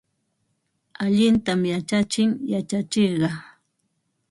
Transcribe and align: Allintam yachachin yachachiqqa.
Allintam 1.03 1.61
yachachin 1.73 2.29
yachachiqqa. 2.53 3.29